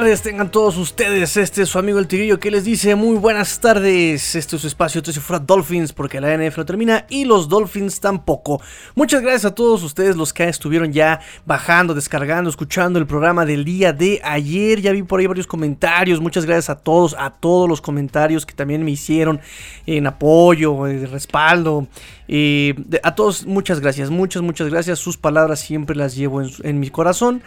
[0.00, 1.36] tardes tengan todos ustedes.
[1.36, 4.34] Este es su amigo el Tigrillo que les dice muy buenas tardes.
[4.34, 7.48] Este es su espacio, esto si fuera Dolphins porque la NFL lo termina y los
[7.48, 8.60] Dolphins tampoco.
[8.96, 13.64] Muchas gracias a todos ustedes los que estuvieron ya bajando, descargando, escuchando el programa del
[13.64, 14.80] día de ayer.
[14.80, 16.20] Ya vi por ahí varios comentarios.
[16.20, 19.40] Muchas gracias a todos, a todos los comentarios que también me hicieron
[19.86, 21.86] en apoyo, de respaldo.
[22.26, 24.98] Eh, a todos muchas gracias, muchas, muchas gracias.
[24.98, 27.44] Sus palabras siempre las llevo en, en mi corazón.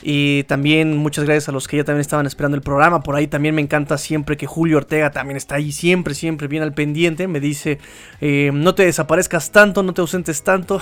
[0.00, 3.02] Y también muchas gracias a los que ya también estaban esperando el programa.
[3.02, 6.62] Por ahí también me encanta siempre que Julio Ortega también está ahí siempre, siempre bien
[6.62, 7.26] al pendiente.
[7.26, 7.78] Me dice,
[8.20, 10.80] eh, no te desaparezcas tanto, no te ausentes tanto.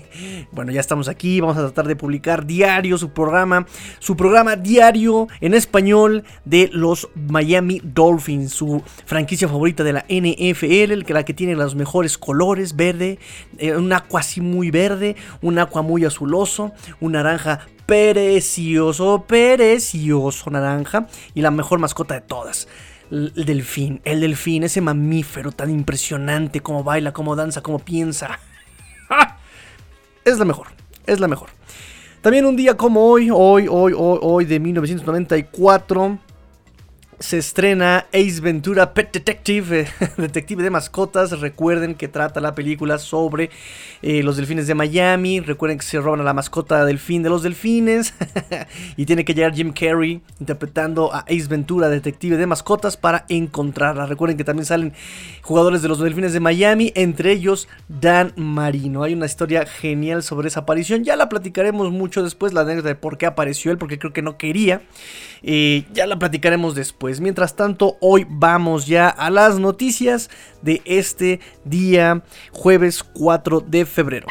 [0.52, 3.66] bueno, ya estamos aquí, vamos a tratar de publicar diario su programa.
[3.98, 11.12] Su programa diario en español de los Miami Dolphins, su franquicia favorita de la NFL,
[11.12, 13.18] la que tiene los mejores colores, verde,
[13.58, 21.06] eh, un agua así muy verde, un agua muy azuloso, un naranja precioso, precioso naranja
[21.34, 22.68] y la mejor mascota de todas.
[23.10, 28.38] El delfín, el delfín, ese mamífero tan impresionante, cómo baila, cómo danza, cómo piensa.
[30.24, 30.68] Es la mejor,
[31.06, 31.50] es la mejor.
[32.22, 36.18] También un día como hoy, hoy, hoy, hoy, hoy de 1994
[37.18, 41.40] se estrena Ace Ventura Pet Detective, detective de mascotas.
[41.40, 43.50] Recuerden que trata la película sobre
[44.02, 45.40] eh, los delfines de Miami.
[45.40, 48.14] Recuerden que se roban a la mascota delfín de los delfines.
[48.96, 54.06] y tiene que llegar Jim Carrey interpretando a Ace Ventura, detective de mascotas, para encontrarla.
[54.06, 54.92] Recuerden que también salen
[55.42, 59.02] jugadores de los delfines de Miami, entre ellos Dan Marino.
[59.02, 61.04] Hay una historia genial sobre esa aparición.
[61.04, 64.22] Ya la platicaremos mucho después, la anécdota de por qué apareció él, porque creo que
[64.22, 64.82] no quería.
[65.42, 67.13] Eh, ya la platicaremos después.
[67.20, 70.30] Mientras tanto, hoy vamos ya a las noticias
[70.62, 74.26] de este día, jueves 4 de febrero.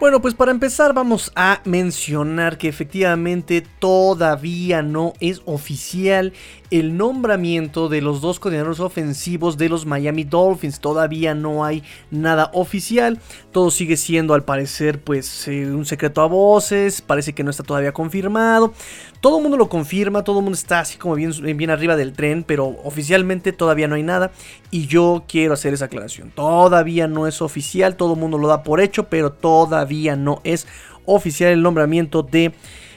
[0.00, 6.32] Bueno, pues para empezar vamos a mencionar que efectivamente todavía no es oficial
[6.70, 10.80] el nombramiento de los dos coordinadores ofensivos de los Miami Dolphins.
[10.80, 13.18] Todavía no hay nada oficial.
[13.50, 17.02] Todo sigue siendo al parecer pues eh, un secreto a voces.
[17.02, 18.72] Parece que no está todavía confirmado.
[19.20, 22.12] Todo el mundo lo confirma, todo el mundo está así como bien, bien arriba del
[22.12, 24.30] tren, pero oficialmente todavía no hay nada.
[24.70, 26.30] Y yo quiero hacer esa aclaración.
[26.30, 30.66] Todavía no es oficial, todo el mundo lo da por hecho, pero todavía no es
[31.04, 32.54] oficial el nombramiento de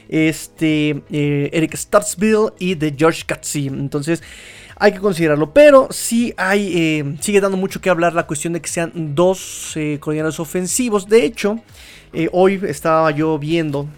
[0.08, 3.68] este, eh, Eric Stutzville y de George Katzi.
[3.68, 4.22] Entonces
[4.76, 5.52] hay que considerarlo.
[5.52, 9.72] Pero sí hay, eh, sigue dando mucho que hablar la cuestión de que sean dos
[9.76, 11.08] eh, coordinadores ofensivos.
[11.08, 11.60] De hecho,
[12.32, 13.88] hoy estaba yo viendo,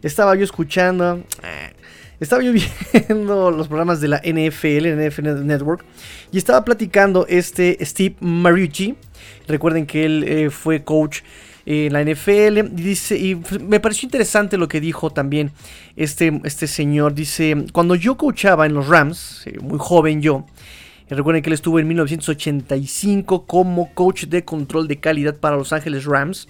[0.00, 1.24] estaba yo escuchando,
[2.20, 2.52] estaba yo
[3.08, 5.84] viendo los programas de la NFL, NFL Network,
[6.30, 8.94] y estaba platicando este Steve Mariucci.
[9.48, 11.22] Recuerden que él fue coach
[11.68, 12.58] en la NFL.
[12.58, 15.52] Y dice, y me pareció interesante lo que dijo también
[15.96, 17.14] este, este señor.
[17.14, 20.46] Dice, cuando yo coachaba en los Rams, eh, muy joven yo,
[21.10, 26.06] recuerden que él estuvo en 1985 como coach de control de calidad para Los Ángeles
[26.06, 26.48] Rams.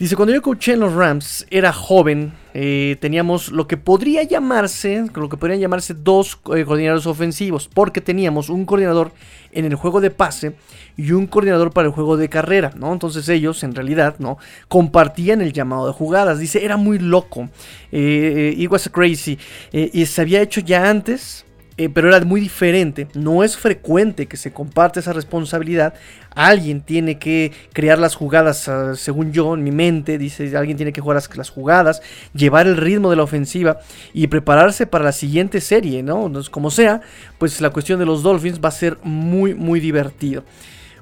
[0.00, 5.04] Dice, cuando yo coaché en los Rams, era joven, eh, teníamos lo que podría llamarse,
[5.14, 9.12] lo que podrían llamarse dos eh, coordinadores ofensivos, porque teníamos un coordinador
[9.52, 10.54] en el juego de pase
[10.96, 12.94] y un coordinador para el juego de carrera, ¿no?
[12.94, 14.38] Entonces ellos, en realidad, ¿no?
[14.68, 16.38] Compartían el llamado de jugadas.
[16.38, 17.50] Dice, era muy loco.
[17.92, 19.38] Eh, it was crazy.
[19.70, 21.44] y se había hecho ya antes,
[21.80, 23.08] eh, pero era muy diferente.
[23.14, 25.94] No es frecuente que se comparte esa responsabilidad.
[26.34, 30.92] Alguien tiene que crear las jugadas, ah, según yo, en mi mente, dice, alguien tiene
[30.92, 32.02] que jugar las, jugadas,
[32.34, 33.78] llevar el ritmo de la ofensiva
[34.12, 36.26] y prepararse para la siguiente serie, ¿no?
[36.26, 37.00] Entonces, como sea,
[37.38, 40.44] pues la cuestión de los Dolphins va a ser muy, muy divertido.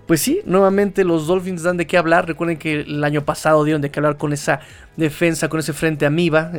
[0.07, 2.29] Pues sí, nuevamente los Dolphins dan de qué hablar.
[2.29, 4.61] Recuerden que el año pasado dieron de qué hablar con esa
[4.97, 6.53] defensa, con ese frente amiba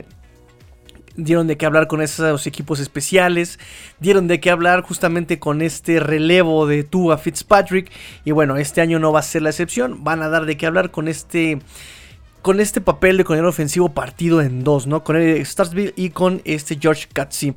[1.24, 3.60] dieron de qué hablar con esos equipos especiales,
[4.00, 7.92] dieron de qué hablar justamente con este relevo de Tua Fitzpatrick
[8.26, 10.66] y bueno, este año no va a ser la excepción, van a dar de qué
[10.66, 11.60] hablar con este
[12.42, 15.04] con este papel de coordinador ofensivo partido en dos, ¿no?
[15.04, 17.54] Con el Starsville y con este George Katzi.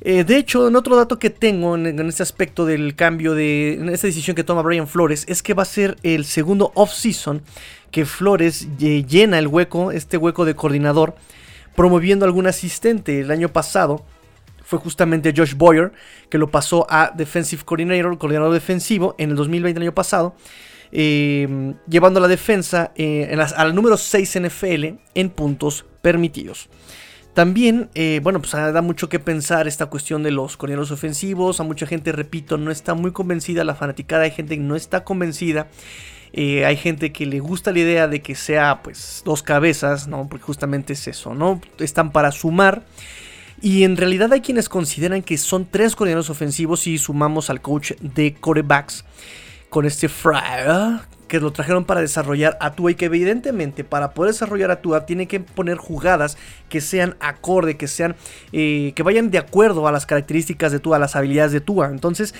[0.00, 3.74] Eh, de hecho, en otro dato que tengo en, este aspecto del cambio de.
[3.74, 7.42] En esta decisión que toma Brian Flores, es que va a ser el segundo off-season
[7.90, 11.14] que Flores eh, llena el hueco, este hueco de coordinador
[11.76, 13.20] promoviendo algún asistente.
[13.20, 14.04] El año pasado
[14.62, 15.92] fue justamente Josh Boyer,
[16.28, 20.34] que lo pasó a Defensive Coordinator, coordinador defensivo, en el 2020, el año pasado,
[20.90, 24.84] eh, llevando la defensa eh, al número 6 NFL
[25.14, 26.68] en puntos permitidos.
[27.36, 31.60] También, eh, bueno, pues da mucho que pensar esta cuestión de los coordinadores ofensivos.
[31.60, 33.62] A mucha gente, repito, no está muy convencida.
[33.62, 35.68] La fanaticada de gente no está convencida.
[36.32, 40.28] Eh, hay gente que le gusta la idea de que sea pues dos cabezas, ¿no?
[40.28, 41.60] Porque justamente es eso, ¿no?
[41.78, 42.84] Están para sumar.
[43.62, 47.92] Y en realidad hay quienes consideran que son tres coordinadores ofensivos si sumamos al coach
[48.00, 49.04] de corebacks
[49.70, 54.32] con este Fryer que lo trajeron para desarrollar a Tua y que evidentemente para poder
[54.32, 56.36] desarrollar a Tua tiene que poner jugadas
[56.68, 58.16] que sean acorde, que sean
[58.52, 61.88] eh, que vayan de acuerdo a las características de Tua, a las habilidades de Tua.
[61.88, 62.34] Entonces,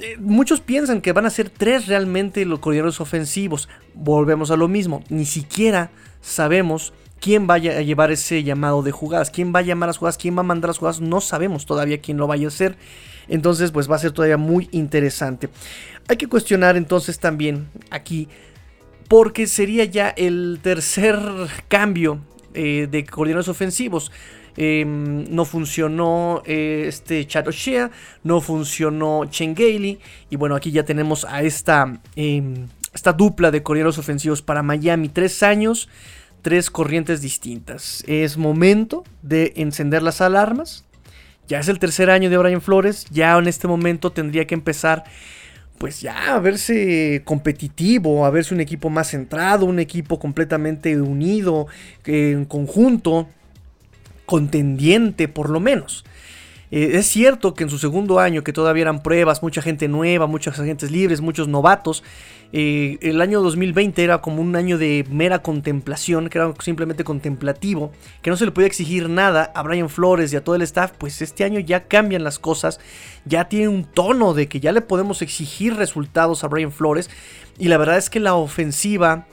[0.00, 3.68] eh, muchos piensan que van a ser tres realmente los coordinadores ofensivos.
[3.94, 5.90] Volvemos a lo mismo, ni siquiera
[6.20, 10.18] sabemos quién vaya a llevar ese llamado de jugadas, quién va a llamar las jugadas,
[10.18, 12.76] quién va a mandar las jugadas, no sabemos todavía quién lo vaya a hacer.
[13.28, 15.48] Entonces, pues va a ser todavía muy interesante.
[16.08, 18.28] Hay que cuestionar entonces también aquí,
[19.08, 21.18] porque sería ya el tercer
[21.68, 22.20] cambio
[22.52, 24.12] eh, de coordinadores ofensivos.
[24.56, 27.90] Em, no funcionó eh, este Chad O'Shea,
[28.22, 29.98] no funcionó Chen Gailey.
[30.30, 35.08] Y bueno, aquí ya tenemos a esta, em, esta dupla de coordinadores ofensivos para Miami.
[35.08, 35.88] Tres años,
[36.42, 38.04] tres corrientes distintas.
[38.06, 40.84] Es momento de encender las alarmas.
[41.48, 43.06] Ya es el tercer año de Brian Flores.
[43.10, 45.04] Ya en este momento tendría que empezar
[45.78, 51.66] pues ya a verse competitivo, a verse un equipo más centrado, un equipo completamente unido,
[52.06, 53.28] en conjunto,
[54.26, 56.04] contendiente por lo menos.
[56.70, 60.26] Eh, es cierto que en su segundo año, que todavía eran pruebas, mucha gente nueva,
[60.26, 62.02] muchos agentes libres, muchos novatos,
[62.56, 67.90] eh, el año 2020 era como un año de mera contemplación, que era simplemente contemplativo,
[68.22, 70.92] que no se le podía exigir nada a Brian Flores y a todo el staff,
[70.96, 72.78] pues este año ya cambian las cosas,
[73.24, 77.10] ya tiene un tono de que ya le podemos exigir resultados a Brian Flores,
[77.58, 79.26] y la verdad es que la ofensiva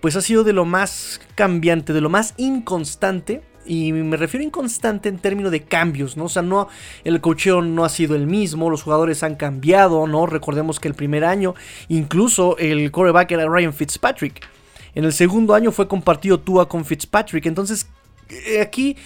[0.00, 4.46] pues ha sido de lo más cambiante, de lo más inconstante y me refiero a
[4.46, 6.24] inconstante en términos de cambios, ¿no?
[6.24, 6.68] O sea, no,
[7.04, 10.26] el cocheo no ha sido el mismo, los jugadores han cambiado, ¿no?
[10.26, 11.54] Recordemos que el primer año,
[11.88, 14.48] incluso el coreback era Ryan Fitzpatrick.
[14.94, 17.46] En el segundo año fue compartido Tua con Fitzpatrick.
[17.46, 17.86] Entonces,
[18.30, 18.96] eh, aquí,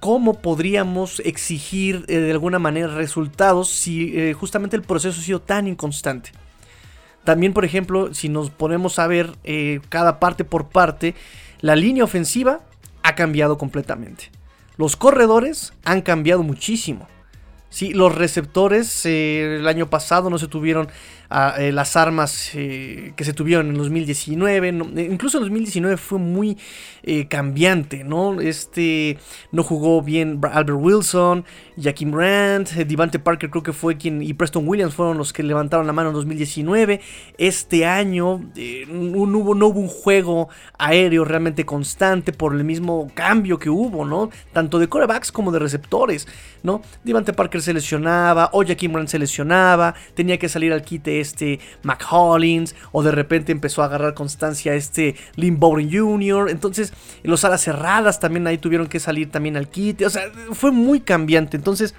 [0.00, 5.40] ¿cómo podríamos exigir eh, de alguna manera resultados si eh, justamente el proceso ha sido
[5.40, 6.30] tan inconstante?
[7.24, 9.34] También, por ejemplo, si nos ponemos a ver
[9.88, 11.14] cada parte por parte,
[11.60, 12.62] la línea ofensiva
[13.14, 14.30] cambiado completamente.
[14.76, 17.08] Los corredores han cambiado muchísimo.
[17.68, 20.88] Sí, los receptores eh, el año pasado no se tuvieron
[21.58, 24.68] eh, las armas eh, que se tuvieron en 2019.
[25.10, 26.58] incluso en 2019 fue muy
[27.28, 28.40] cambiante, ¿no?
[28.40, 29.18] Este
[29.50, 31.44] no jugó bien Albert Wilson,
[31.76, 35.88] Jaquim Rand, Devante Parker creo que fue quien y Preston Williams fueron los que levantaron
[35.88, 37.00] la mano en 2019.
[37.38, 38.40] Este año
[38.88, 40.48] no, hubo, no hubo un juego
[40.78, 44.30] aéreo realmente constante por el mismo cambio que hubo, ¿no?
[44.52, 46.28] Tanto de corebacks como de receptores,
[46.62, 46.82] ¿no?
[47.02, 51.60] Devante Parker se lesionaba, o Jaquim Rand se lesionaba, tenía que salir al quite este
[51.82, 56.92] McHollins, o de repente empezó a agarrar constancia este Lynn Bowden Jr., entonces
[57.22, 61.00] los alas cerradas también ahí tuvieron que salir también al quite, o sea, fue muy
[61.00, 61.94] cambiante, entonces...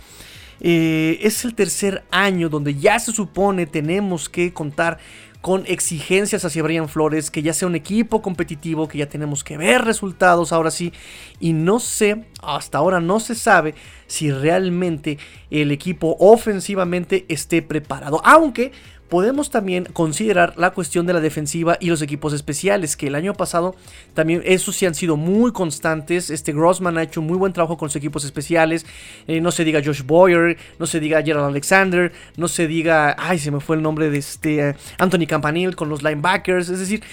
[0.65, 4.97] Eh, es el tercer año donde ya se supone tenemos que contar
[5.43, 9.57] con exigencias hacia Brian Flores, que ya sea un equipo competitivo, que ya tenemos que
[9.57, 10.93] ver resultados ahora sí.
[11.41, 13.75] Y no sé, hasta ahora no se sabe
[14.07, 15.17] si realmente
[15.51, 18.21] el equipo ofensivamente esté preparado.
[18.23, 18.71] Aunque
[19.13, 23.35] podemos también considerar la cuestión de la defensiva y los equipos especiales, que el año
[23.35, 23.75] pasado
[24.15, 26.31] también esos sí han sido muy constantes.
[26.31, 28.87] Este Grossman ha hecho muy buen trabajo con sus equipos especiales.
[29.27, 33.37] Eh, no se diga Josh Boyer, no se diga Gerald Alexander, no se diga, ay,
[33.37, 36.69] se me fue el nombre de este eh, Anthony Campanil con los linebackers.
[36.69, 37.03] Es decir,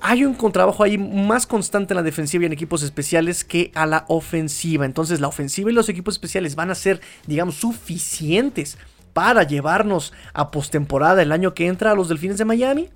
[0.00, 3.84] hay un trabajo ahí más constante en la defensiva y en equipos especiales que a
[3.84, 4.86] la ofensiva.
[4.86, 8.78] Entonces la ofensiva y los equipos especiales van a ser, digamos, suficientes
[9.12, 12.88] para llevarnos a postemporada el año que entra a los Delfines de Miami.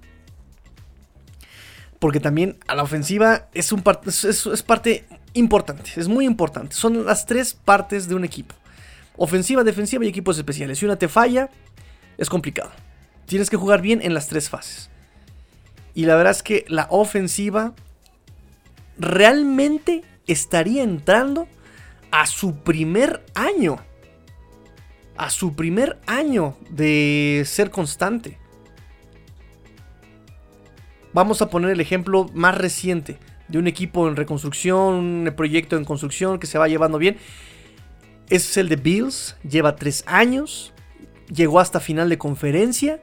[1.99, 6.75] Porque también a la ofensiva es, un es, parte importante, es muy importante.
[6.75, 8.55] Son las tres partes de un equipo.
[9.17, 10.79] Ofensiva, defensiva y equipos especiales.
[10.79, 11.49] Si una te falla,
[12.19, 12.71] es complicado.
[13.25, 14.91] Tienes que jugar bien en las tres fases.
[15.95, 17.73] Y la verdad es que la ofensiva
[18.99, 21.49] realmente estaría entrando
[22.11, 23.79] a su primer año
[25.19, 28.39] a su primer año de ser constante.
[31.13, 33.19] Vamos a poner el ejemplo más reciente
[33.49, 37.17] de un equipo en reconstrucción, un proyecto en construcción que se va llevando bien.
[38.29, 40.73] Es el de Bills, lleva tres años,
[41.33, 43.01] llegó hasta final de conferencia,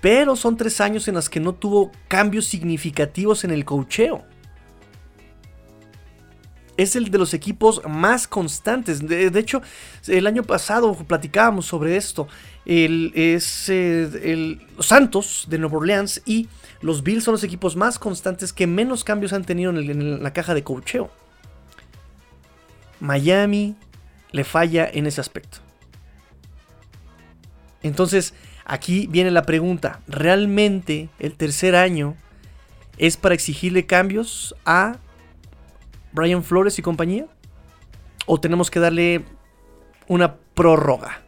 [0.00, 4.24] pero son tres años en los que no tuvo cambios significativos en el cocheo.
[6.76, 9.06] Es el de los equipos más constantes.
[9.06, 9.62] De, hecho,
[10.06, 12.28] el año pasado platicábamos sobre esto.
[12.64, 16.48] El, es el, los Santos de Nueva Orleans y
[16.80, 20.54] los Bills son los equipos más constantes que menos cambios han tenido en, la caja
[20.54, 21.10] de cocheo.
[23.00, 23.76] Miami
[24.30, 25.58] le falla en ese aspecto.
[27.82, 28.32] Entonces,
[28.64, 30.00] aquí viene la pregunta.
[30.06, 32.16] ¿Realmente el tercer año
[32.98, 34.98] es para exigirle cambios a
[36.12, 37.26] Brian Flores y compañía?
[38.26, 39.24] ¿O tenemos que darle
[40.08, 41.22] una prórroga?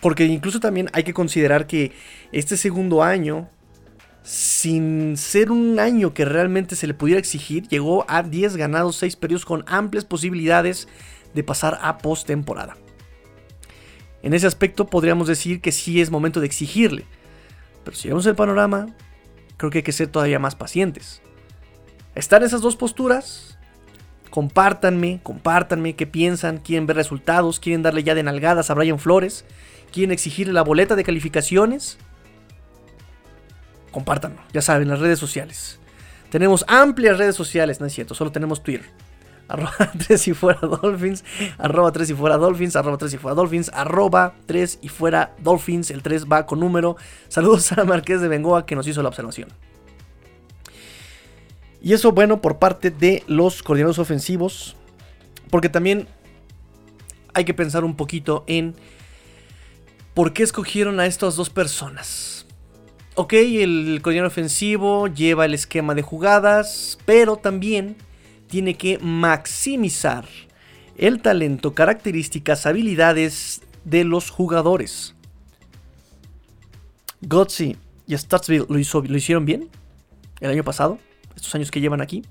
[0.00, 1.92] Porque incluso también hay que considerar que
[2.32, 3.50] este segundo año,
[4.22, 9.16] sin ser un año que realmente se le pudiera exigir, llegó a 10 ganados, 6
[9.16, 10.88] periodos con amplias posibilidades
[11.34, 12.76] de pasar a postemporada.
[14.22, 17.04] En ese aspecto podríamos decir que sí es momento de exigirle.
[17.84, 18.94] Pero si vemos el panorama,
[19.58, 21.20] creo que hay que ser todavía más pacientes.
[22.14, 23.58] Están esas dos posturas.
[24.30, 29.44] Compártanme, compártanme qué piensan, quieren ver resultados, quieren darle ya de nalgadas a Brian Flores,
[29.90, 31.98] quieren exigirle la boleta de calificaciones.
[33.90, 35.80] Compártanlo, ya saben, las redes sociales.
[36.30, 38.86] Tenemos amplias redes sociales, no es cierto, solo tenemos Twitter.
[39.48, 39.72] Arroba
[40.06, 41.24] 3 y fuera Dolphins,
[41.56, 45.90] arroba 3 y fuera Dolphins, arroba 3 y fuera Dolphins, arroba 3 y fuera Dolphins,
[45.90, 46.96] el 3 va con número.
[47.28, 49.48] Saludos a Marqués de Bengoa que nos hizo la observación.
[51.80, 54.76] Y eso bueno por parte de los coordinadores ofensivos,
[55.50, 56.08] porque también
[57.34, 58.74] hay que pensar un poquito en
[60.12, 62.46] por qué escogieron a estas dos personas.
[63.14, 67.96] Ok, el coordinador ofensivo lleva el esquema de jugadas, pero también
[68.48, 70.26] tiene que maximizar
[70.96, 75.14] el talento, características, habilidades de los jugadores.
[77.20, 77.76] Gotzi
[78.06, 79.68] y Statsville lo, hicieron bien
[80.40, 80.98] el año pasado,
[81.36, 82.24] estos años que llevan aquí,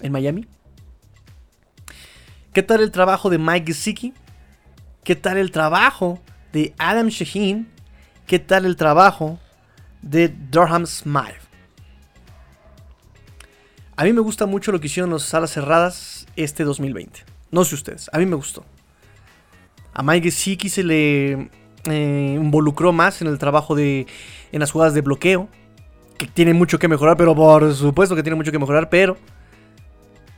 [0.00, 0.46] en Miami.
[2.52, 4.12] ¿Qué tal el trabajo de Mike Gesicki?
[5.04, 6.20] ¿Qué tal el trabajo
[6.52, 7.68] de Adam Shaheen?
[8.26, 9.38] ¿Qué tal el trabajo
[10.00, 11.41] de Durham Smythe?
[13.96, 17.24] A mí me gusta mucho lo que hicieron los salas cerradas este 2020.
[17.50, 18.64] No sé ustedes, a mí me gustó.
[19.92, 21.50] A Mike Gesicki se le
[21.84, 24.06] eh, involucró más en el trabajo de.
[24.50, 25.48] en las jugadas de bloqueo.
[26.16, 29.18] Que tiene mucho que mejorar, pero por supuesto que tiene mucho que mejorar, pero.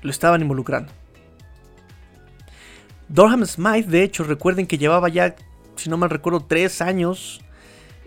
[0.02, 0.92] Lo estaban involucrando.
[3.08, 5.36] Dorham Smythe, de hecho, recuerden que llevaba ya,
[5.76, 7.40] si no mal recuerdo, tres años.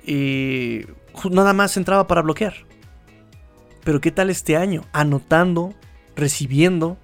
[0.05, 0.81] Y
[1.31, 2.66] nada más entraba para bloquear.
[3.87, 4.83] Pero ¿qué tal este año?
[4.91, 5.73] Anotando,
[6.13, 6.97] recibiendo.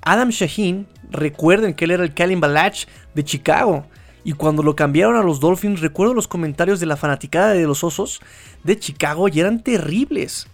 [0.00, 3.84] Adam Shaheen, recuerden que él era el Kalin Balach de Chicago.
[4.22, 7.82] Y cuando lo cambiaron a los Dolphins, recuerdo los comentarios de la fanaticada de los
[7.82, 8.20] Osos
[8.62, 10.46] de Chicago y eran terribles.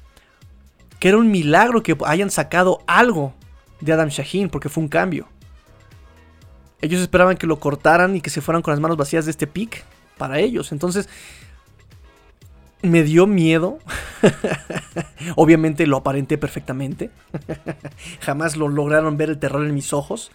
[0.99, 3.35] Que era un milagro que hayan sacado algo
[3.83, 5.29] de Adam Shaheen porque fue un cambio.
[6.81, 9.47] Ellos esperaban que lo cortaran y que se fueran con las manos vacías de este
[9.47, 9.85] pick
[10.17, 10.73] para ellos.
[10.73, 11.07] Entonces,
[12.83, 13.79] me dio miedo.
[15.37, 17.11] Obviamente lo aparenté perfectamente.
[18.21, 20.31] Jamás lo lograron ver el terror en mis ojos.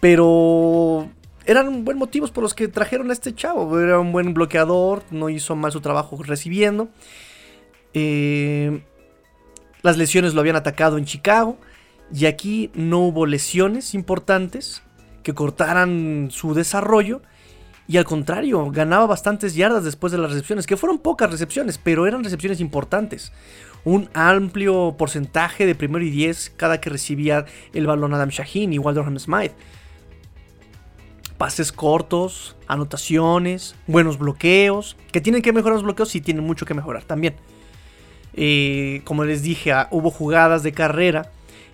[0.00, 1.08] Pero
[1.44, 3.80] eran buenos motivos por los que trajeron a este chavo.
[3.80, 6.88] Era un buen bloqueador, no hizo mal su trabajo recibiendo.
[7.94, 8.82] Eh,
[9.82, 11.58] las lesiones lo habían atacado en Chicago.
[12.12, 14.82] Y aquí no hubo lesiones importantes
[15.22, 17.20] que cortaran su desarrollo.
[17.90, 22.06] Y al contrario, ganaba bastantes yardas después de las recepciones, que fueron pocas recepciones, pero
[22.06, 23.32] eran recepciones importantes.
[23.82, 28.78] Un amplio porcentaje de primero y diez cada que recibía el balón Adam Shaheen y
[28.78, 29.52] Waldorham Smith.
[31.38, 34.98] Pases cortos, anotaciones, buenos bloqueos.
[35.10, 37.36] Que tienen que mejorar los bloqueos, sí tienen mucho que mejorar también.
[38.34, 41.30] Eh, como les dije, ah, hubo jugadas de carrera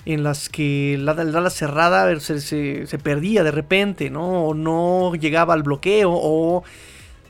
[0.07, 2.41] en las que la, ala cerrada se,
[2.87, 4.47] se, perdía de repente, ¿no?
[4.47, 6.63] O no llegaba al bloqueo, o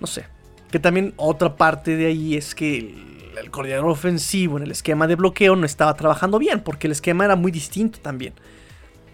[0.01, 0.27] no sé.
[0.71, 5.07] Que también otra parte de ahí es que el, el, coordinador ofensivo en el esquema
[5.07, 8.35] de bloqueo no estaba trabajando bien, porque el esquema era muy distinto también.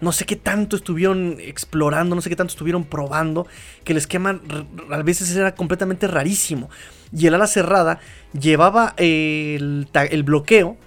[0.01, 3.45] No sé qué tanto estuvieron explorando, no sé qué tanto estuvieron probando,
[3.83, 4.41] que el esquema
[4.89, 6.71] a veces era completamente rarísimo.
[7.15, 7.99] Y el ala cerrada
[8.33, 10.77] llevaba el, el bloqueo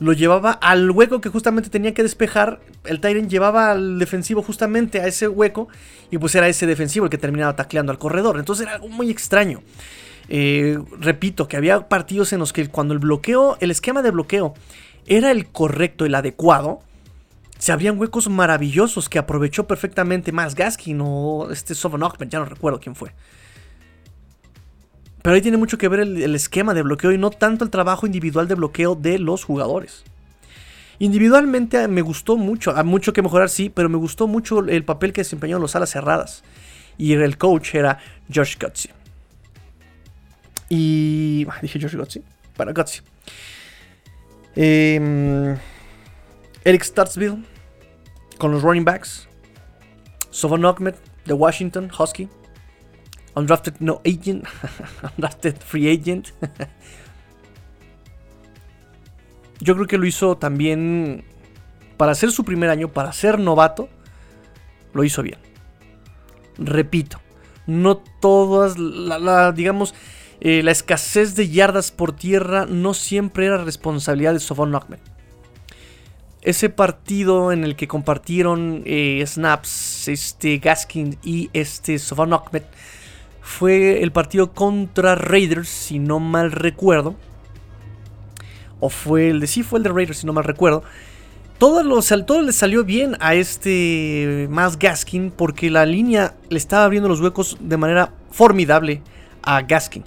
[0.00, 2.60] lo llevaba al hueco que justamente tenía que despejar.
[2.84, 5.68] El Tyrant llevaba al defensivo justamente a ese hueco.
[6.10, 8.38] Y pues era ese defensivo el que terminaba tacleando al corredor.
[8.38, 9.62] Entonces era algo muy extraño.
[10.28, 14.54] Eh, repito, que había partidos en los que cuando el bloqueo, el esquema de bloqueo
[15.06, 16.80] era el correcto, el adecuado.
[17.58, 22.78] Se habían huecos maravillosos que aprovechó perfectamente más Gaskin o este Sovon ya no recuerdo
[22.78, 23.12] quién fue.
[25.22, 28.06] Pero ahí tiene mucho que ver el, esquema de bloqueo y no tanto el trabajo
[28.06, 30.04] individual de bloqueo de los jugadores.
[31.00, 35.12] Individualmente me gustó mucho, hay mucho que mejorar, sí, pero me gustó mucho el papel
[35.12, 36.42] que desempeñó en los alas cerradas.
[36.96, 37.98] Y el coach era
[38.32, 38.90] Josh Gutsy.
[40.68, 41.46] Y.
[41.48, 42.22] Ah, dije Josh Gutsy.
[42.56, 43.00] Bueno, Gutsy.
[44.56, 45.56] Em,
[46.64, 47.44] Eric Startsville
[48.38, 49.28] con los running backs.
[50.30, 50.94] Sovon Ahmed
[51.24, 52.28] de Washington, Husky.
[53.38, 54.44] Undrafted no agent.
[55.16, 56.28] Undrafted free agent.
[59.60, 61.24] Yo creo que lo hizo también
[61.96, 63.88] para ser su primer año, para ser novato.
[64.92, 65.38] Lo hizo bien.
[66.56, 67.20] Repito,
[67.66, 69.94] no todas, la, digamos,
[70.40, 74.98] eh, la escasez de yardas por tierra no siempre era responsabilidad de Sofon Ahmed.
[76.40, 82.32] Ese partido en el que compartieron eh, snaps este Gaskin y este Sofon
[83.48, 87.16] fue el partido contra Raiders, si no mal recuerdo.
[88.78, 90.84] O fue el de sí, fue el de Raiders, si no mal recuerdo.
[91.56, 96.84] Todo, lo, todo le salió bien a este más Gaskin porque la línea le estaba
[96.84, 99.02] abriendo los huecos de manera formidable
[99.42, 100.04] a Gaskin.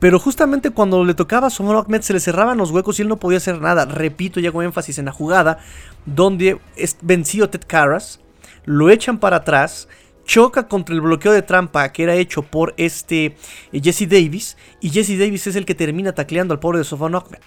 [0.00, 3.08] Pero justamente cuando le tocaba a Somoro Ahmed se le cerraban los huecos y él
[3.08, 3.86] no podía hacer nada.
[3.86, 5.60] Repito, ya hago énfasis en la jugada
[6.04, 8.20] donde es vencido Ted Carras,
[8.64, 9.88] lo echan para atrás,
[10.24, 13.36] choca contra el bloqueo de trampa que era hecho por este
[13.72, 17.38] eh, Jesse Davis y Jesse Davis es el que termina tacleando al pobre de Ahmed.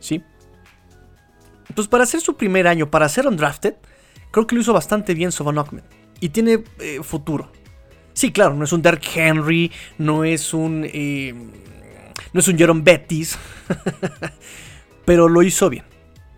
[0.00, 0.22] ¿Sí?
[1.68, 3.74] Entonces, para hacer su primer año, para ser undrafted,
[4.30, 5.82] creo que lo hizo bastante bien Ahmed
[6.20, 7.50] y tiene eh, futuro.
[8.12, 10.84] Sí, claro, no es un Derek Henry, no es un.
[10.92, 11.32] Eh,
[12.32, 13.38] no es un Jerome Bettis.
[15.04, 15.84] pero lo hizo bien.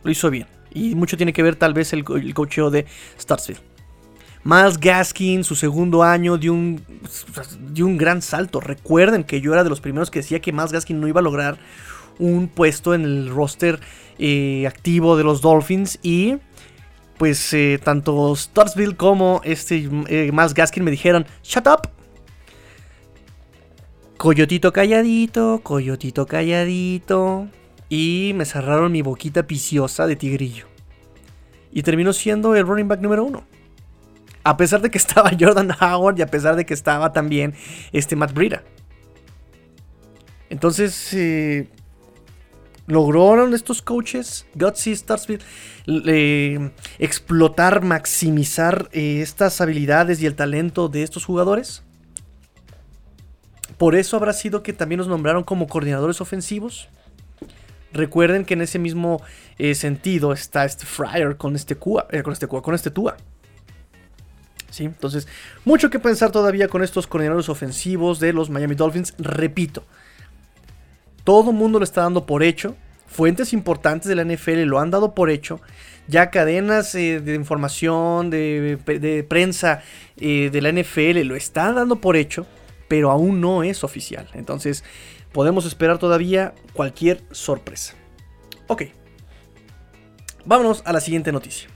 [0.04, 0.46] Lo hizo bien.
[0.72, 2.86] Y mucho tiene que ver, tal vez, el, el cocheo de
[3.18, 3.69] Starsfield.
[4.42, 6.82] Miles Gaskin, su segundo año, dio un,
[7.78, 8.60] un gran salto.
[8.60, 11.22] Recuerden que yo era de los primeros que decía que Miles Gaskin no iba a
[11.22, 11.58] lograr
[12.18, 13.80] un puesto en el roster
[14.18, 15.98] eh, activo de los Dolphins.
[16.02, 16.38] Y
[17.18, 21.90] pues eh, tanto Starsville como este eh, más Gaskin me dijeron, shut up.
[24.16, 27.48] Coyotito calladito, coyotito calladito.
[27.90, 30.66] Y me cerraron mi boquita piciosa de tigrillo.
[31.72, 33.44] Y terminó siendo el running back número uno.
[34.42, 37.54] A pesar de que estaba Jordan Howard y a pesar de que estaba también
[37.92, 38.62] este Matt Breida.
[40.50, 41.68] Entonces, eh,
[42.86, 45.42] lograron estos coaches, Gutsy, Starsfield,
[46.98, 51.84] explotar, maximizar eh, estas habilidades y el talento de estos jugadores.
[53.78, 56.88] Por eso habrá sido que también los nombraron como coordinadores ofensivos.
[57.92, 59.22] Recuerden que en ese mismo
[59.56, 63.16] eh, sentido está este Fryer con este Cuba, con este Cuba, con este Tua.
[64.70, 64.84] ¿Sí?
[64.84, 65.26] Entonces,
[65.64, 69.14] mucho que pensar todavía con estos coordinadores ofensivos de los Miami Dolphins.
[69.18, 69.84] Repito,
[71.24, 72.76] todo el mundo lo está dando por hecho.
[73.06, 75.60] Fuentes importantes de la NFL lo han dado por hecho.
[76.06, 79.82] Ya cadenas eh, de información, de, prensa
[80.16, 82.46] eh, de la NFL lo están dando por hecho,
[82.88, 84.28] pero aún no es oficial.
[84.34, 84.84] Entonces,
[85.32, 87.94] podemos esperar todavía cualquier sorpresa.
[88.66, 88.84] Ok.
[90.44, 91.68] Vámonos a la siguiente noticia.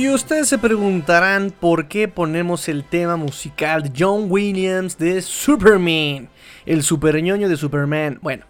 [0.00, 6.30] Y ustedes se preguntarán por qué ponemos el tema musical de John Williams de Superman,
[6.64, 8.18] el superñoño de Superman.
[8.22, 8.46] Bueno,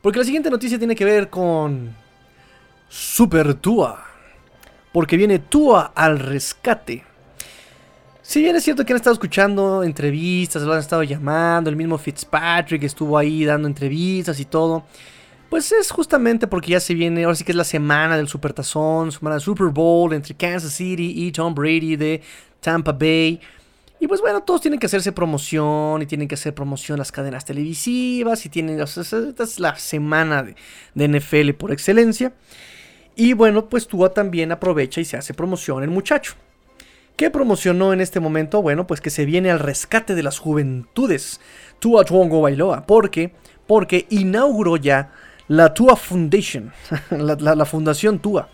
[0.00, 1.94] porque la siguiente noticia tiene que ver con
[2.88, 4.04] Super Tua,
[4.92, 7.04] porque viene Tua al rescate.
[8.20, 11.96] Si bien es cierto que han estado escuchando entrevistas, lo han estado llamando, el mismo
[11.96, 14.82] Fitzpatrick estuvo ahí dando entrevistas y todo.
[15.52, 19.12] Pues es justamente porque ya se viene, ahora sí que es la semana del Supertazón,
[19.12, 22.22] semana del Super Bowl entre Kansas City y Tom Brady de
[22.58, 23.38] Tampa Bay.
[24.00, 27.44] Y pues bueno, todos tienen que hacerse promoción y tienen que hacer promoción las cadenas
[27.44, 30.56] televisivas y tienen, esta es la semana de,
[30.94, 32.32] de NFL por excelencia.
[33.14, 36.32] Y bueno, pues Tua también aprovecha y se hace promoción el muchacho.
[37.14, 38.62] ¿Qué promocionó en este momento?
[38.62, 41.42] Bueno, pues que se viene al rescate de las juventudes.
[41.78, 42.86] Tua Tuongo Bailoa.
[42.86, 43.34] ¿Por qué?
[43.66, 45.12] Porque inauguró ya
[45.48, 46.72] la Tua Foundation,
[47.10, 48.48] la, Fundación Tua.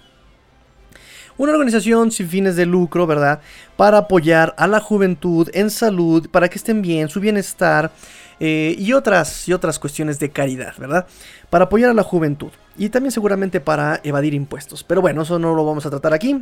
[1.37, 3.40] Una organización sin fines de lucro, ¿verdad?
[3.77, 7.92] Para apoyar a la juventud en salud, para que estén bien, su bienestar,
[8.40, 11.07] eh, y, otras, y otras cuestiones de caridad, ¿verdad?
[11.51, 14.85] Para apoyar a la juventud y también seguramente para evadir impuestos.
[14.85, 16.40] Pero bueno, eso no lo vamos a tratar aquí.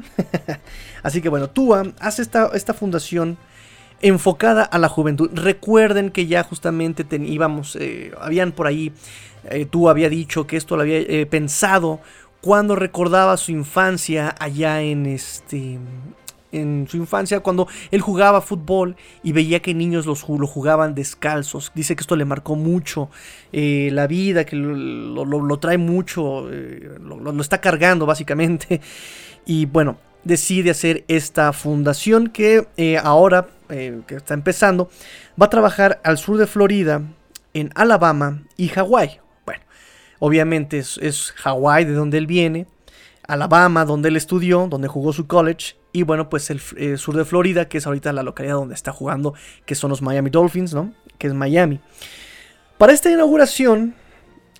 [1.02, 3.38] Así que bueno, Tua hace esta, esta fundación
[4.02, 5.30] enfocada a la juventud.
[5.32, 8.92] Recuerden que ya justamente íbamos, eh, habían por ahí,
[9.50, 12.00] eh, tú había dicho que esto lo había eh, pensado
[12.40, 15.78] cuando recordaba su infancia allá en este
[16.52, 21.72] en su infancia cuando él jugaba fútbol y veía que niños los, lo jugaban descalzos.
[21.74, 23.10] Dice que esto le marcó mucho
[23.52, 28.80] la vida, que lo, trae mucho, lo, está cargando básicamente.
[29.48, 32.66] Y bueno, decide hacer esta fundación que
[33.00, 34.90] ahora eh, que está empezando,
[35.40, 37.02] va a trabajar al sur de Florida,
[37.52, 39.18] en Alabama y Hawái.
[40.18, 42.66] Obviamente es, es Hawái de donde él viene,
[43.26, 47.24] Alabama donde él estudió, donde jugó su college, y bueno, pues el, eh, sur de
[47.24, 50.92] Florida, que es ahorita la localidad donde está jugando, que son los Miami Dolphins, ¿no?
[51.18, 51.80] Que es Miami.
[52.76, 53.94] Para esta inauguración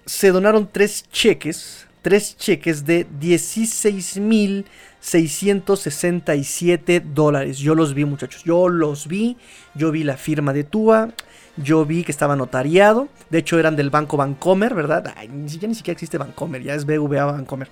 [0.07, 4.65] se donaron tres cheques, tres cheques de 16 mil
[5.01, 7.59] 667 dólares.
[7.59, 8.43] Yo los vi, muchachos.
[8.45, 9.37] Yo los vi.
[9.75, 11.11] Yo vi la firma de Tua.
[11.57, 13.09] Yo vi que estaba notariado.
[13.31, 15.15] De hecho, eran del banco Bancomer, ¿verdad?
[15.17, 16.63] Ay, ya ni siquiera existe Bancomer.
[16.63, 17.69] Ya es BVA Bancomer.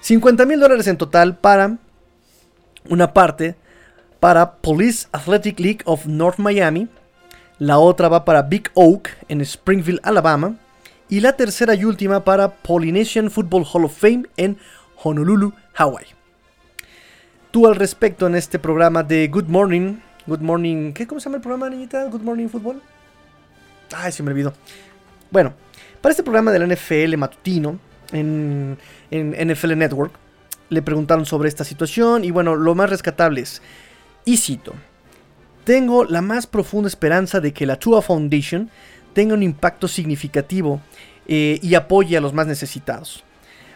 [0.00, 1.78] 50 mil dólares en total para
[2.88, 3.56] una parte
[4.20, 6.88] para Police Athletic League of North Miami.
[7.58, 10.56] La otra va para Big Oak en Springfield, Alabama.
[11.08, 14.58] Y la tercera y última para Polynesian Football Hall of Fame en
[15.02, 16.16] Honolulu, Hawaii
[17.56, 19.96] tú al respecto en este programa de Good Morning.
[20.26, 20.92] Good Morning.
[20.92, 21.06] ¿Qué?
[21.06, 22.04] ¿Cómo se llama el programa, niñita?
[22.04, 22.82] Good Morning Football.
[23.94, 24.52] Ay, se me olvidó.
[25.30, 25.54] Bueno,
[26.00, 27.78] para este programa del NFL matutino
[28.12, 28.78] en,
[29.10, 30.12] en NFL Network,
[30.68, 33.62] le preguntaron sobre esta situación y bueno, lo más rescatable es,
[34.24, 34.74] y cito,
[35.64, 38.70] tengo la más profunda esperanza de que la Tua Foundation
[39.12, 40.80] tenga un impacto significativo
[41.26, 43.24] eh, y apoye a los más necesitados.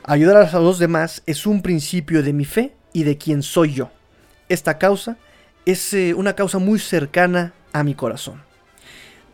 [0.04, 3.90] Ayudar a los demás es un principio de mi fe y de quién soy yo.
[4.48, 5.16] Esta causa
[5.70, 8.42] es eh, una causa muy cercana a mi corazón.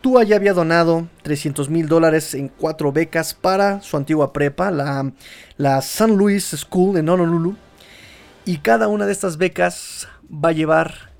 [0.01, 5.11] Tua ya había donado 300 mil dólares en cuatro becas para su antigua prepa, la,
[5.57, 6.13] la St.
[6.13, 7.55] Louis School en Honolulu.
[8.45, 11.11] Y cada una de estas becas va a llevar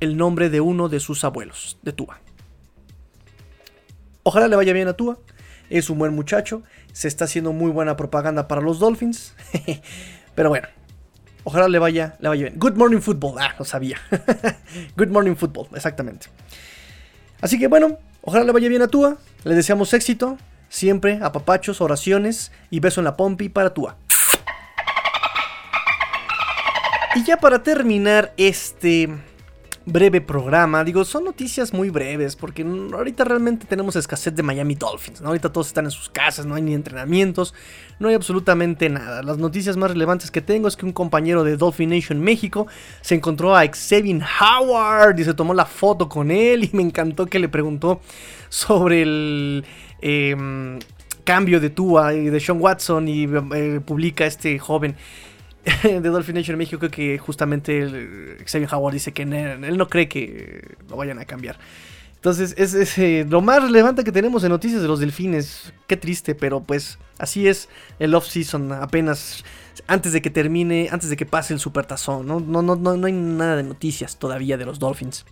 [0.00, 2.20] el nombre de uno de sus abuelos, de Tua.
[4.24, 5.18] Ojalá le vaya bien a Tua.
[5.70, 6.62] Es un buen muchacho.
[6.92, 9.34] Se está haciendo muy buena propaganda para los Dolphins.
[10.34, 10.68] Pero bueno,
[11.44, 12.58] Ojalá le vaya, le vaya bien.
[12.58, 13.36] Good Morning Football.
[13.38, 13.98] Ah, lo sabía.
[14.96, 16.28] Good Morning Football, exactamente.
[17.40, 19.18] Así que bueno, ojalá le vaya bien a Tua.
[19.44, 20.38] Le deseamos éxito.
[20.70, 23.96] Siempre apapachos, oraciones y beso en la pompi para Tua.
[27.14, 29.08] Y ya para terminar este
[29.86, 30.82] breve programa.
[30.84, 35.20] Digo, son noticias muy breves porque ahorita realmente tenemos escasez de Miami Dolphins.
[35.22, 37.54] Ahorita todos están en sus casas, no hay ni entrenamientos,
[37.98, 39.22] no hay absolutamente nada.
[39.22, 42.66] Las noticias más relevantes que tengo es que un compañero de Dolphin Nation México
[43.00, 47.26] se encontró a Xavier Howard y se tomó la foto con él y me encantó
[47.26, 48.00] que le preguntó
[48.48, 49.64] sobre el...
[50.00, 50.78] Em,
[51.24, 54.94] cambio de Tua y de Sean Watson y eh, publica este joven
[55.82, 60.96] de Dolphin Nation México que justamente Xavier Howard dice que él, no cree que lo
[60.96, 61.58] vayan a cambiar.
[62.16, 65.74] Entonces, es, eh, lo más relevante que tenemos en noticias de los delfines.
[65.86, 68.72] Qué triste, pero pues así es el off-season.
[68.72, 69.44] Apenas
[69.86, 72.26] antes de que termine, antes de que pase el supertazón.
[72.26, 72.40] ¿no?
[72.40, 75.26] No, no, no, no hay nada de noticias todavía de los Dolphins.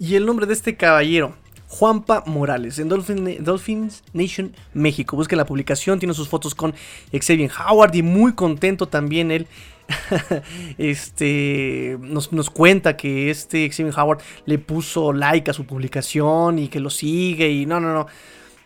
[0.00, 1.36] Y el nombre de este caballero
[1.72, 5.16] Juanpa Morales en Dolphins Nation México.
[5.16, 6.74] Busquen la publicación, tiene sus fotos con
[7.18, 9.46] Xavier Howard y muy contento también él.
[10.78, 16.78] este nos, cuenta que este Xavier Howard le puso like a su publicación y que
[16.78, 18.06] lo sigue y no, no, no.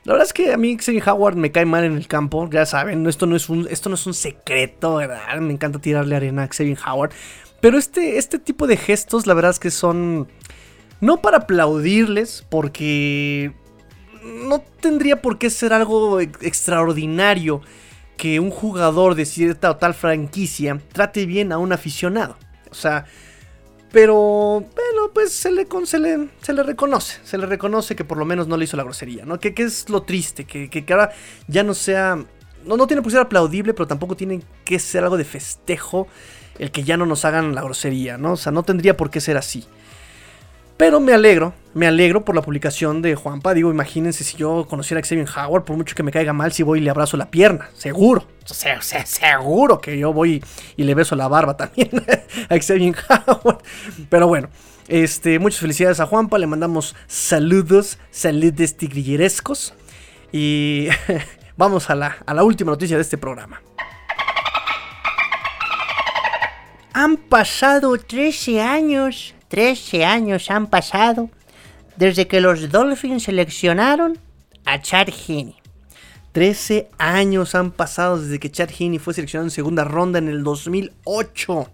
[0.03, 2.66] La verdad es que a mí Xavier Howard me cae mal en el campo, ya
[2.66, 5.38] saben, esto no es un, esto no es un secreto, ¿verdad?
[5.38, 7.12] Me encanta tirarle arena a Xavier Howard.
[7.61, 10.29] Pero este, este tipo de gestos, la verdad es que son
[11.01, 13.53] no para aplaudirles, porque
[14.23, 17.61] no tendría por qué ser algo extraordinario
[18.17, 22.37] que un jugador de cierta o tal franquicia trate bien a un aficionado.
[22.71, 23.05] O sea,
[23.93, 24.15] pero
[24.61, 28.57] bueno, pues se le, se le, reconoce, se le reconoce que por lo menos no
[28.57, 29.39] le hizo la grosería, ¿no?
[29.39, 31.13] Que, es lo triste, que, que, ahora
[31.47, 32.19] ya no sea,
[32.65, 36.09] no, no tiene por ser aplaudible, pero tampoco tiene que ser algo de festejo
[36.59, 38.33] el que ya no nos hagan la grosería, ¿no?
[38.33, 39.67] O sea, no tendría por qué ser así.
[40.77, 43.55] Pero me alegro, me alegro por la publicación de Juanpa.
[43.55, 46.62] Digo, imagínense si yo conociera a Xavier Howard, por mucho que me caiga mal, si
[46.62, 47.71] voy y le abrazo la pierna.
[47.75, 50.45] Seguro, seguro que yo voy
[50.77, 51.91] y le beso la barba también
[52.49, 53.62] a Xavier Howard.
[54.11, 54.49] Pero bueno,
[54.89, 59.75] Este, muchas felicidades a Juanpa, le mandamos saludos, saludos tigrillerescos.
[60.33, 60.89] Y
[61.57, 63.62] vamos a la, a la última noticia de este programa.
[66.93, 71.31] Han pasado 13 años, 13 años han pasado
[71.97, 74.19] desde que los Dolphins seleccionaron
[74.65, 75.57] a Chad Heaney.
[76.33, 80.43] 13 años han pasado desde que Chad Heaney fue seleccionado en segunda ronda en el
[80.45, 81.71] 2008.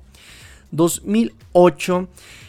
[0.71, 2.09] 2008.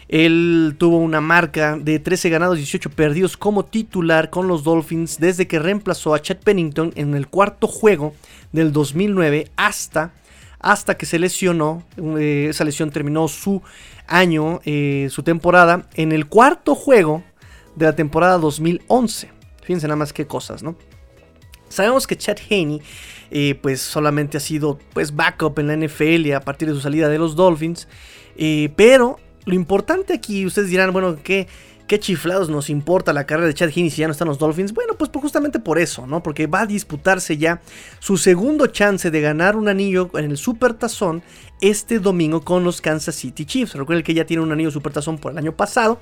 [0.09, 5.19] Él tuvo una marca de 13 ganados y 18 perdidos como titular con los Dolphins
[5.19, 8.13] desde que reemplazó a Chad Pennington en el cuarto juego
[8.51, 10.13] del 2009 hasta,
[10.59, 11.83] hasta que se lesionó.
[11.97, 13.63] Eh, esa lesión terminó su
[14.07, 17.23] año, eh, su temporada, en el cuarto juego
[17.75, 19.29] de la temporada 2011.
[19.61, 20.75] Fíjense nada más qué cosas, ¿no?
[21.69, 22.81] Sabemos que Chad Haney
[23.31, 27.09] eh, pues solamente ha sido pues backup en la NFL a partir de su salida
[27.09, 27.87] de los Dolphins.
[28.35, 31.47] Eh, pero lo importante aquí, ustedes dirán, bueno, ¿qué,
[31.93, 34.73] ¿qué chiflados nos importa la carrera de Chad Heaney si ya no están los Dolphins?
[34.73, 36.23] Bueno, pues, pues, justamente por eso, ¿no?
[36.23, 37.61] Porque va a disputarse ya
[37.99, 41.21] su segundo chance de ganar un anillo en el Super Tazón
[41.61, 43.75] este domingo con los Kansas City Chiefs.
[43.75, 46.01] Recuerden que ya tiene un anillo Super Tazón por el año pasado.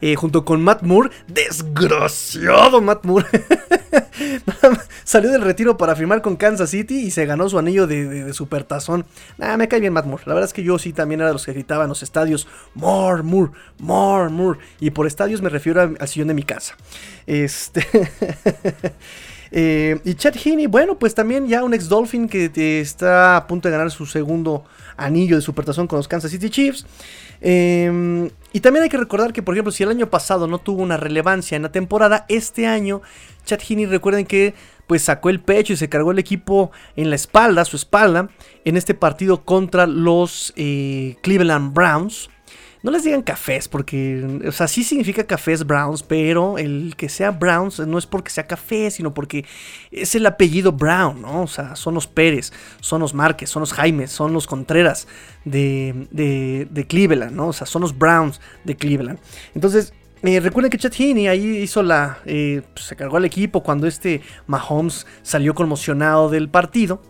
[0.00, 1.10] Eh, junto con Matt Moore.
[1.26, 3.26] Desgraciado Matt Moore.
[5.04, 8.32] Salió del retiro para firmar con Kansas City y se ganó su anillo de, de,
[8.32, 9.04] supertazón.
[9.38, 10.24] me cae bien Matt Moore.
[10.26, 12.48] La verdad es que yo sí también era de los que gritaban en los estadios.
[12.74, 14.58] More, Moore, more, Moore.
[14.80, 16.76] Y por estadios me refiero al sillón de mi casa.
[17.26, 17.86] Este.
[19.52, 23.66] Eh, y Chad Heaney, bueno, pues también ya un ex Dolphin que está a punto
[23.66, 24.64] de ganar su segundo
[24.96, 26.86] anillo de supertazón con los Kansas City Chiefs.
[27.40, 30.82] Em, y también hay que recordar que, por ejemplo, si el año pasado no tuvo
[30.82, 33.00] una relevancia en la temporada, este año
[33.44, 34.54] Chad Heaney, recuerden que
[34.86, 38.28] pues sacó el pecho y se cargó el equipo en la espalda, su espalda,
[38.64, 42.28] en este partido contra los eh, Cleveland Browns.
[42.82, 47.30] No les digan cafés, porque, o sea, sí significa cafés Browns, pero el que sea
[47.30, 49.44] Browns no es porque sea café, sino porque
[49.90, 51.42] es el apellido Brown, ¿no?
[51.42, 55.06] O sea, son los Pérez, son los Márquez, son los Jaimes, son los Contreras
[55.44, 57.48] de, de, Cleveland, ¿no?
[57.48, 59.18] O sea, son los Browns de Cleveland.
[59.54, 62.18] Entonces, eh, recuerden que Chad Heaney ahí hizo la.
[62.24, 67.02] Eh, pues, se cargó al equipo cuando este Mahomes salió conmocionado del partido.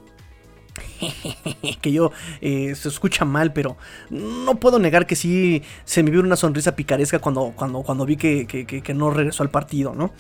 [1.81, 3.77] que yo eh, se escucha mal, pero
[4.11, 8.17] no puedo negar que sí se me vio una sonrisa picaresca cuando, cuando, cuando vi
[8.17, 10.13] que, no regresó al partido, ¿no?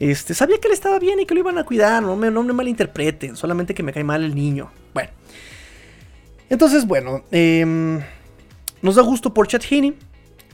[0.00, 2.42] Este, sabía que él estaba bien y que lo iban a cuidar, no me, no
[2.42, 4.70] malinterpreten, solamente que me cae mal el niño.
[4.94, 5.10] Bueno,
[6.52, 8.00] entonces, bueno, em,
[8.82, 9.94] nos da gusto por Chad Heaney.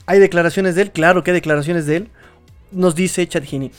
[0.05, 2.09] Hay declaraciones de él, claro que hay declaraciones de él.
[2.71, 3.71] Nos dice Chad Heaney.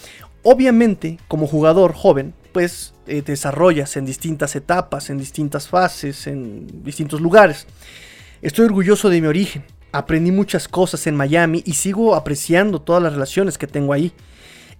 [0.43, 7.21] Obviamente, como jugador joven, pues eh, desarrollas en distintas etapas, en distintas fases, en distintos
[7.21, 7.67] lugares.
[8.43, 9.65] Estoy orgulloso de mi origen.
[9.93, 14.13] Aprendí muchas cosas en Miami y sigo apreciando todas las relaciones que tengo ahí.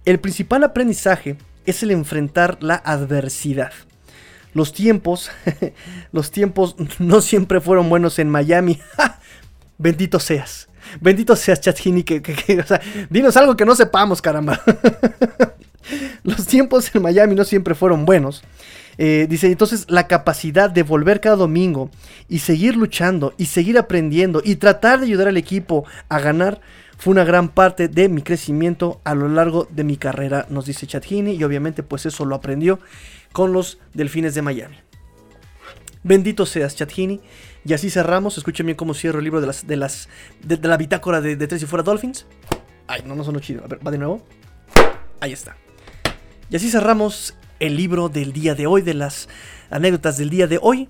[0.05, 3.71] El principal aprendizaje es el enfrentar la adversidad.
[4.53, 5.31] Los tiempos,
[6.11, 8.79] los tiempos no siempre fueron buenos en Miami.
[9.77, 10.67] Bendito seas.
[10.99, 12.63] Bendito seas, Chatini, que, que,
[13.09, 14.61] dinos algo que no sepamos, caramba.
[16.23, 18.43] Los tiempos en Miami no siempre fueron buenos.
[18.97, 21.89] Eh, dice, entonces la capacidad de volver cada domingo
[22.27, 26.61] y seguir luchando y seguir aprendiendo y tratar de ayudar al equipo a ganar
[26.97, 30.85] fue una gran parte de mi crecimiento a lo largo de mi carrera, nos dice
[30.85, 32.79] Chatini, y obviamente pues eso lo aprendió
[33.31, 34.77] con los Delfines de Miami.
[36.03, 37.21] Bendito seas, Chatini.
[37.63, 38.37] Y así cerramos.
[38.37, 40.09] Escuchen bien cómo cierro el libro de las de las
[40.43, 42.25] de, la bitácora de, Tres y Fuera Dolphins.
[42.87, 43.63] Ay, no, no sonó chido.
[43.63, 44.25] A ver, va de nuevo.
[45.19, 45.55] Ahí está.
[46.51, 49.29] Y así cerramos el libro del día de hoy, de las
[49.69, 50.89] anécdotas del día de hoy.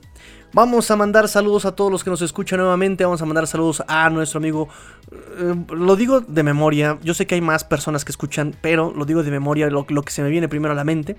[0.53, 3.05] Vamos a mandar saludos a todos los que nos escuchan nuevamente.
[3.05, 4.67] Vamos a mandar saludos a nuestro amigo.
[5.11, 6.97] Eh, lo digo de memoria.
[7.03, 10.11] Yo sé que hay más personas que escuchan, pero lo digo de memoria, lo, que
[10.11, 11.15] se me viene primero a la mente.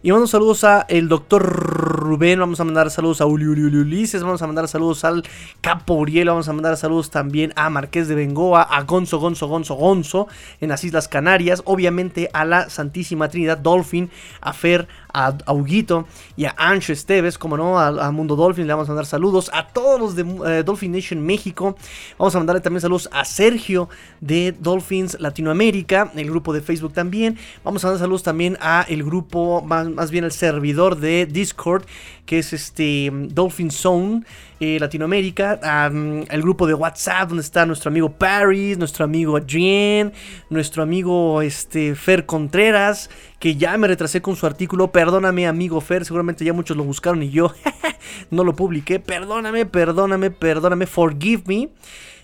[0.00, 4.22] Y mando saludos a el doctor Rubén, vamos a mandar saludos a Uli, Uli, Ulises,
[4.22, 5.24] vamos a mandar saludos al
[5.60, 9.74] Capo Uriel, vamos a mandar saludos también a Marqués de Bengoa, a Gonzo, Gonzo, Gonzo,
[9.74, 10.28] Gonzo
[10.60, 14.08] en las Islas Canarias, obviamente a la Santísima Trinidad Dolphin,
[14.40, 18.88] a Fer, a, Huguito y a Ancho Esteves, como no, a, Mundo Dolphin le vamos
[18.88, 20.22] a mandar saludos, a todos los de
[20.58, 21.76] eh, Dolphin Nation México,
[22.18, 23.88] vamos a mandarle también saludos a Sergio
[24.20, 29.04] de Dolphins Latinoamérica, el grupo de Facebook también, vamos a mandar saludos también a el
[29.04, 31.84] grupo más más bien el servidor de Discord,
[32.26, 34.22] que es este Dolphin Zone
[34.60, 35.88] eh, Latinoamérica,
[36.30, 40.12] el grupo de WhatsApp donde está nuestro amigo Paris, nuestro amigo Adrien,
[40.50, 46.04] nuestro amigo este, Fer Contreras, que ya me retrasé con su artículo, perdóname amigo Fer,
[46.04, 47.52] seguramente ya muchos lo buscaron y yo
[48.30, 51.68] no lo publiqué, perdóname, perdóname, perdóname, forgive me.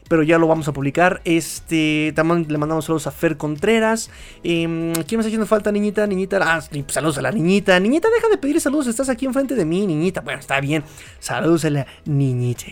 [0.08, 1.20] Pero ya lo vamos a publicar.
[1.24, 4.10] Este, también le mandamos saludos a Fer Contreras.
[4.42, 6.06] Em, ¿Quién está haciendo falta, niñita?
[6.06, 7.78] Niñita, ah, saludos a la niñita.
[7.80, 10.20] Niñita, deja de pedir saludos, estás aquí enfrente de mí, niñita.
[10.20, 10.84] Bueno, está bien.
[11.18, 12.66] Saludos a la niñita.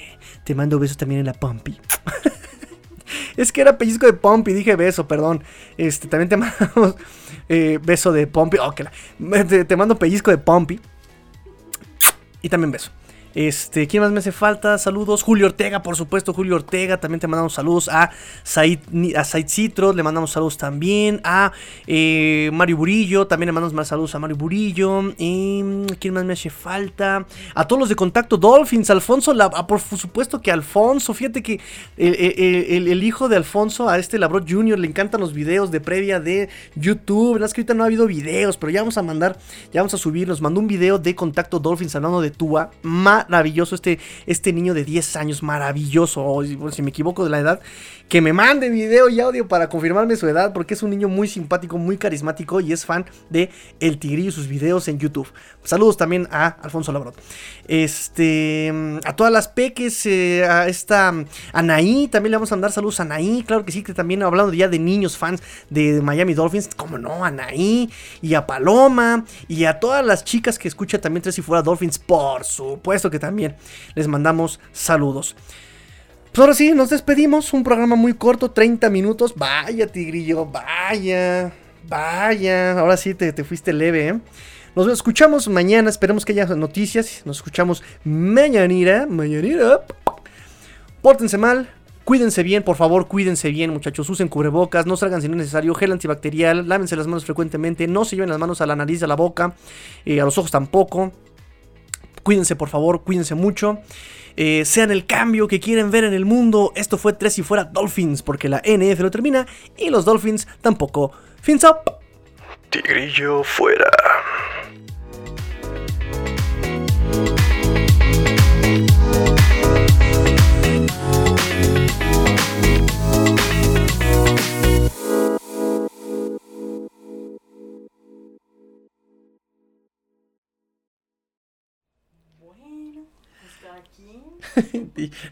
[0.45, 1.79] Te mando besos también en la pompi.
[3.37, 5.45] Es que era pellizco de Pompey, dije beso, perdón.
[5.77, 6.97] Este, también te mandamos
[7.49, 8.61] eh, beso de Pompey.
[8.62, 8.75] Oh,
[9.49, 10.81] te, te, mando pellizco de Pompey.
[12.42, 12.90] Y también beso.
[13.35, 14.77] Este, ¿quién más me hace falta?
[14.79, 15.23] Saludos.
[15.23, 16.99] Julio Ortega, por supuesto, Julio Ortega.
[16.99, 18.11] También te mandamos saludos a
[18.42, 18.81] Said,
[19.16, 19.97] a Citros.
[19.97, 21.53] Le mandamos saludos también a
[21.87, 23.27] eh, Mario Burillo.
[23.27, 25.01] También le mandamos más saludos a Mario Burillo.
[25.18, 27.27] Em, ¿Quién más me hace falta?
[27.55, 28.90] A todos los de Contacto Dolphins.
[28.90, 31.14] Alfonso, ah, por supuesto que Alfonso.
[31.14, 31.61] Fíjate que
[31.97, 36.49] el, hijo de Alfonso, a este Labro Jr., le encantan los videos de previa de
[36.75, 37.38] YouTube.
[37.38, 39.38] La escrita no ha habido videos, pero ya vamos a mandar,
[39.73, 40.29] ya vamos a subir.
[40.29, 42.71] Nos mandó un video de Contacto Dolphins hablando de Tua
[43.28, 46.40] maravilloso este, este niño de 10 años, maravilloso,
[46.72, 47.61] si me equivoco de la edad,
[48.12, 51.29] que me mande video y audio para confirmarme su edad, porque es un niño muy
[51.29, 53.48] simpático, muy carismático y es fan de
[53.81, 55.33] El Tigrillo y sus videos en YouTube.
[55.64, 57.18] Saludos también a Alfonso Labrot.
[57.68, 58.70] Este,
[59.07, 61.14] a todas las peques, eh, a esta
[61.55, 64.53] Anaí, también le vamos a mandar saludos a Anaí, claro que sí, que también hablando
[64.53, 67.88] ya de niños fans de Miami Dolphins, como no, Anaí,
[68.20, 71.98] y a Paloma, y a todas las chicas que escuchan también Tres y Fuera Dolphins,
[71.98, 73.57] por supuesto que también
[73.94, 75.35] les mandamos saludos.
[76.33, 77.53] Pues ahora sí, nos despedimos.
[77.53, 79.35] Un programa muy corto, 30 minutos.
[79.37, 81.53] Vaya, Tigrillo, vaya,
[81.87, 82.81] vaya.
[82.81, 84.21] Ahora sí te, fuiste leve, ¿eh?
[84.75, 85.90] Nos escuchamos mañana.
[85.90, 87.21] Esperemos que haya noticias.
[87.27, 89.07] Nos escuchamos mañanita.
[89.07, 89.83] Mañanita.
[91.03, 91.68] Pórtense mal.
[92.05, 94.09] Cuídense bien, por favor, cuídense bien, muchachos.
[94.09, 95.75] Usen cubrebocas, no salgan si no es necesario.
[95.75, 97.87] Gel antibacterial, lávense las manos frecuentemente.
[97.87, 99.55] No se lleven las manos a la nariz, a la boca,
[100.07, 101.12] eh, a los ojos tampoco.
[102.23, 103.81] Cuídense, por favor, cuídense mucho.
[104.37, 106.73] Eh, sean el cambio que quieren ver en el mundo.
[106.75, 111.12] Esto fue Tres y Fuera Dolphins, porque la NF lo termina y los Dolphins tampoco.
[111.40, 111.66] Fins.
[112.71, 113.90] Tigrillo fuera.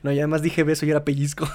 [0.02, 1.48] No, ya además dije beso y era pellizco.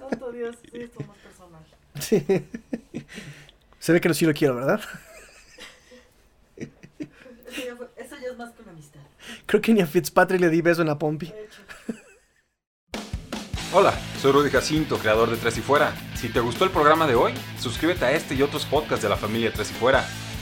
[0.00, 1.64] Santo Dios, sí, esto más personal.
[2.00, 2.24] Sí.
[3.78, 4.80] Se ve que sí lo quiero, ¿verdad?
[6.56, 9.00] Eso ya, es más que una amistad.
[9.46, 11.32] Creo que ni a Fitzpatrick le di beso en la pompi.
[13.72, 15.94] Hola, soy Rudy Jacinto, creador de Tres y Fuera.
[16.14, 19.16] Si te gustó el programa de hoy, suscríbete a este y otros podcasts de la
[19.16, 20.04] familia Tres y Fuera